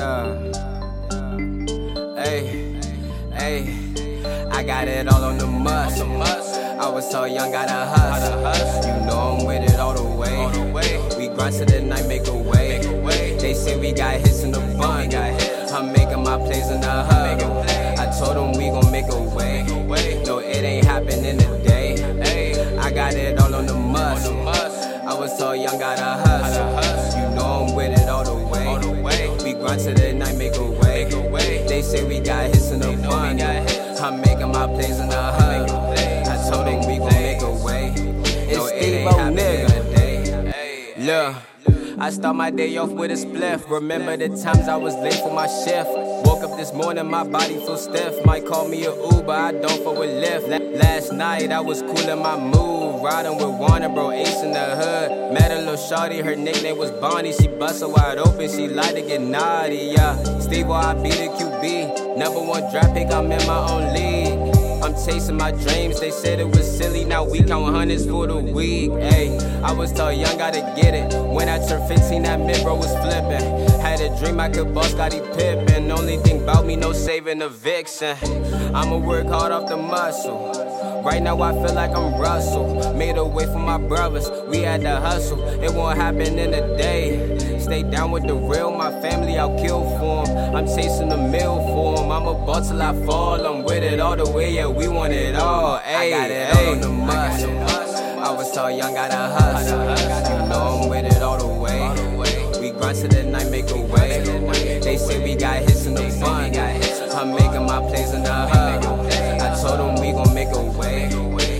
Yeah. 0.00 0.32
Hey, 2.16 2.80
hey, 3.34 4.48
I 4.50 4.62
got 4.62 4.88
it 4.88 5.06
all 5.12 5.22
on 5.22 5.36
the 5.36 5.46
must. 5.46 6.00
I 6.00 6.88
was 6.88 7.10
so 7.10 7.26
young, 7.26 7.52
gotta 7.52 7.84
hustle. 7.84 8.88
You 8.88 9.06
know 9.06 9.36
I'm 9.36 9.44
with 9.44 9.70
it 9.70 9.78
all 9.78 9.92
the 9.92 10.02
way. 10.02 10.38
We 11.18 11.28
grind 11.28 11.54
to 11.56 11.66
the 11.66 11.82
night, 11.82 12.06
make 12.06 12.26
a 12.28 12.34
way. 12.34 12.80
They 13.40 13.52
say 13.52 13.78
we 13.78 13.92
got 13.92 14.14
hits 14.14 14.42
in 14.42 14.52
the 14.52 14.60
bun. 14.78 15.12
I'm 15.14 15.92
making 15.92 16.24
my 16.24 16.38
plays 16.38 16.70
in 16.70 16.80
the 16.80 16.88
hub. 16.88 17.66
I 17.98 18.06
told 18.18 18.36
them 18.38 18.52
we 18.52 18.70
gon' 18.70 18.90
make 18.90 19.12
a 19.12 19.20
way. 19.20 19.66
Grind 29.70 29.96
to 29.96 30.02
the 30.02 30.12
night, 30.12 30.36
make 30.36 30.56
a 30.56 30.64
way. 30.64 31.64
They 31.68 31.82
say 31.82 32.04
we 32.04 32.20
got 32.20 32.46
hits 32.46 32.70
in 32.70 32.80
the 32.80 32.92
bun. 33.08 33.40
I'm 33.40 34.20
making 34.20 34.52
my 34.52 34.66
plays 34.66 34.98
in 34.98 35.08
the 35.08 35.16
hub. 35.16 35.70
I 35.70 36.50
told 36.50 36.66
them 36.66 36.80
we 36.88 36.98
gon' 36.98 37.08
make 37.08 37.42
a 37.42 37.52
way. 37.64 37.94
No, 38.52 38.66
it 38.66 38.82
ain't 38.82 39.08
Steve-O, 39.08 39.18
happening 39.18 39.66
nigga. 39.66 40.54
a. 40.54 41.00
Look. 41.00 41.36
I 42.00 42.08
start 42.10 42.34
my 42.34 42.50
day 42.50 42.76
off 42.78 42.90
with 42.90 43.10
a 43.10 43.14
spliff. 43.14 43.68
Remember 43.70 44.16
the 44.16 44.28
times 44.28 44.68
I 44.68 44.76
was 44.76 44.94
late 44.96 45.20
for 45.20 45.32
my 45.32 45.46
shift. 45.46 45.90
Woke 46.24 46.42
up 46.42 46.56
this 46.56 46.72
morning, 46.72 47.08
my 47.10 47.24
body 47.24 47.56
feel 47.56 47.76
stiff. 47.76 48.24
Might 48.24 48.46
call 48.46 48.66
me 48.66 48.86
a 48.86 48.94
Uber, 48.94 49.30
I 49.30 49.52
don't 49.52 49.84
for 49.84 49.94
a 50.02 50.06
lift. 50.06 50.48
Last 50.48 51.12
night 51.12 51.52
I 51.52 51.60
was 51.60 51.82
cool 51.82 52.08
in 52.08 52.18
my 52.18 52.38
mood, 52.38 53.04
riding 53.04 53.36
with 53.36 53.54
Warner, 53.58 53.90
bro, 53.90 54.12
Ace 54.12 54.42
in 54.42 54.52
the 54.52 54.76
hood. 54.76 55.34
Met 55.34 55.52
a 55.52 55.59
shorty, 55.90 56.20
her 56.20 56.36
nickname 56.36 56.78
was 56.78 56.92
Bonnie. 56.92 57.32
She 57.32 57.48
busted 57.48 57.90
wide 57.90 58.18
open, 58.18 58.48
she 58.48 58.68
like 58.68 58.94
to 58.94 59.02
get 59.02 59.20
naughty, 59.20 59.92
yeah. 59.96 60.14
Steve, 60.38 60.70
I 60.70 60.94
be 60.94 61.10
the 61.10 61.26
QB. 61.36 62.16
Number 62.16 62.40
one 62.40 62.70
draft 62.70 62.94
pick, 62.94 63.10
I'm 63.10 63.30
in 63.32 63.44
my 63.46 63.70
own 63.70 63.92
league. 63.92 64.39
I'm 64.82 64.94
chasing 64.94 65.36
my 65.36 65.50
dreams. 65.52 66.00
They 66.00 66.10
said 66.10 66.40
it 66.40 66.48
was 66.48 66.66
silly. 66.78 67.04
Now 67.04 67.24
we 67.24 67.42
count 67.42 67.74
hundreds 67.74 68.06
for 68.06 68.26
the 68.26 68.36
week. 68.36 68.90
Hey, 68.92 69.36
I 69.62 69.72
was 69.72 69.92
told 69.92 70.16
young, 70.16 70.38
gotta 70.38 70.60
get 70.80 70.94
it. 70.94 71.12
When 71.28 71.48
I 71.48 71.58
turned 71.66 71.86
15, 71.88 72.22
that 72.22 72.40
mid 72.40 72.62
bro 72.62 72.74
was 72.74 72.92
flipping. 73.02 73.44
Had 73.80 74.00
a 74.00 74.08
dream 74.18 74.40
I 74.40 74.48
could 74.48 74.72
boss 74.74 74.90
Scottie 74.90 75.20
Pippen. 75.20 75.90
Only 75.90 76.16
thing 76.18 76.42
about 76.42 76.66
me, 76.66 76.76
no 76.76 76.92
saving 76.92 77.42
a 77.42 77.48
vixen. 77.48 78.16
I'ma 78.74 78.96
work 78.98 79.26
hard 79.26 79.52
off 79.52 79.68
the 79.68 79.76
muscle. 79.76 80.52
Right 81.04 81.22
now 81.22 81.40
I 81.40 81.52
feel 81.52 81.74
like 81.74 81.96
I'm 81.96 82.20
Russell. 82.20 82.94
Made 82.94 83.16
a 83.16 83.24
way 83.24 83.46
for 83.46 83.58
my 83.58 83.78
brothers. 83.78 84.30
We 84.48 84.58
had 84.58 84.82
to 84.82 84.96
hustle. 84.96 85.42
It 85.62 85.72
won't 85.72 85.96
happen 85.96 86.38
in 86.38 86.52
a 86.52 86.76
day. 86.76 87.58
Stay 87.58 87.82
down 87.82 88.10
with 88.10 88.26
the 88.26 88.34
real. 88.34 88.70
My 88.70 88.90
family 89.00 89.38
I'll 89.38 89.56
kill 89.58 89.82
for 89.98 90.28
'em. 90.28 90.56
I'm 90.56 90.66
chasing 90.66 91.08
the 91.08 91.16
mill 91.16 91.56
for 91.72 91.98
'em. 91.98 92.10
I'm 92.10 92.26
a 92.26 92.34
ball 92.34 92.60
till 92.60 92.82
I 92.82 92.92
fall. 93.06 93.46
I'm 93.46 93.62
with 93.64 93.82
it 93.82 93.98
all 93.98 94.16
the 94.16 94.28
way. 94.30 94.50
Yeah, 94.50 94.66
we 94.80 94.88
want 94.88 95.12
it 95.12 95.36
all. 95.36 95.76
Ay, 95.84 96.06
I 96.06 96.10
got 96.10 96.30
it 96.30 96.56
all 96.56 96.72
on 96.72 96.80
the 96.80 96.88
muscle. 96.88 97.58
I 98.18 98.32
was 98.32 98.52
so 98.52 98.68
young, 98.68 98.94
gotta 98.94 99.14
hustle. 99.14 99.78
You 99.78 100.48
know 100.48 100.82
I'm 100.82 100.88
with 100.88 101.04
it 101.04 101.22
all 101.22 101.38
the 101.38 101.46
way. 101.46 101.80
We 102.60 102.70
grind 102.70 102.96
to 102.98 103.08
the 103.08 103.24
night, 103.24 103.50
make 103.50 103.70
a 103.70 103.80
way. 103.80 104.80
They 104.80 104.96
say 104.96 105.22
we 105.22 105.34
got 105.36 105.58
hits 105.58 105.84
in 105.84 105.94
the 105.94 106.08
fun. 106.10 106.56
I'm 107.14 107.30
making 107.32 107.66
my 107.66 107.80
plays 107.80 108.12
in 108.14 108.22
the 108.22 108.32
hub. 108.32 108.84
I 109.42 109.60
told 109.60 109.78
them 109.80 110.00
we 110.00 110.12
gon' 110.12 110.34
make 110.34 110.48
a 110.48 110.62
way. 110.62 111.10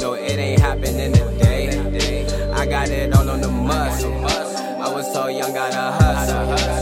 No, 0.00 0.14
it 0.14 0.38
ain't 0.38 0.60
happening 0.60 1.14
in 1.14 1.14
a 1.14 1.38
day. 1.38 2.52
I 2.52 2.66
got 2.66 2.88
it 2.88 3.14
all 3.14 3.28
on 3.28 3.40
the 3.42 3.48
muscle. 3.48 4.14
I 4.24 4.88
was 4.88 5.12
so 5.12 5.28
young, 5.28 5.52
gotta 5.52 5.92
hustle. 5.98 6.81